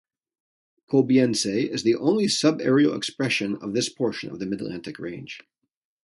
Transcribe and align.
Kolbeinsey 0.89 1.69
is 1.69 1.83
the 1.83 1.93
only 1.95 2.25
subaerial 2.25 2.97
expression 2.97 3.57
of 3.57 3.75
this 3.75 3.87
portion 3.87 4.31
of 4.31 4.39
the 4.39 4.47
Mid-Atlantic 4.47 4.97
Ridge. 4.97 5.41